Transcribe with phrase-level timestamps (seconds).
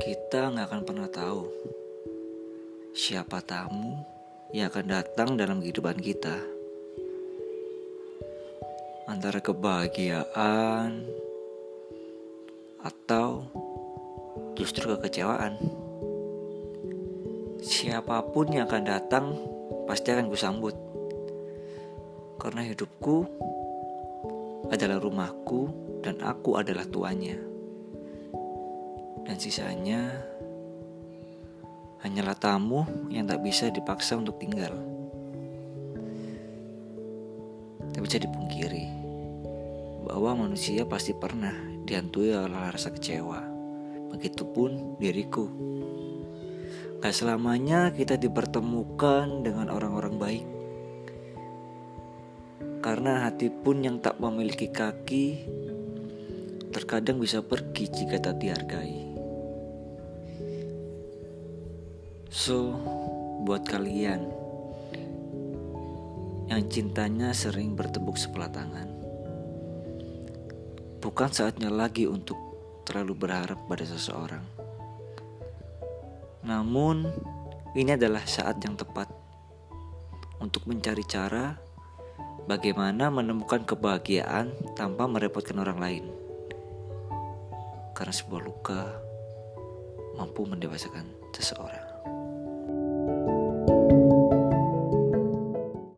[0.00, 1.44] Kita nggak akan pernah tahu
[2.96, 4.00] siapa tamu
[4.48, 6.40] yang akan datang dalam kehidupan kita.
[9.04, 11.04] Antara kebahagiaan
[12.80, 13.44] atau
[14.56, 15.60] justru kekecewaan.
[17.60, 19.36] Siapa pun yang akan datang
[19.84, 20.72] pasti akan kusambut.
[22.40, 23.28] Karena hidupku
[24.72, 25.68] adalah rumahku
[26.00, 27.49] dan aku adalah tuanya
[29.30, 30.10] dan sisanya
[32.02, 32.82] hanyalah tamu
[33.14, 34.74] yang tak bisa dipaksa untuk tinggal.
[37.94, 38.90] Tak bisa dipungkiri
[40.02, 41.54] bahwa manusia pasti pernah
[41.86, 43.38] dihantui oleh rasa kecewa.
[44.10, 45.46] Begitupun diriku.
[46.98, 50.46] Gak selamanya kita dipertemukan dengan orang-orang baik.
[52.82, 55.46] Karena hati pun yang tak memiliki kaki
[56.74, 59.09] terkadang bisa pergi jika tak dihargai.
[62.30, 62.78] So,
[63.42, 64.22] buat kalian
[66.46, 68.86] yang cintanya sering bertepuk sebelah tangan,
[71.02, 72.38] bukan saatnya lagi untuk
[72.86, 74.46] terlalu berharap pada seseorang.
[76.46, 77.10] Namun,
[77.74, 79.10] ini adalah saat yang tepat
[80.38, 81.58] untuk mencari cara
[82.46, 86.04] bagaimana menemukan kebahagiaan tanpa merepotkan orang lain.
[87.90, 88.86] Karena sebuah luka
[90.14, 91.90] mampu mendewasakan seseorang.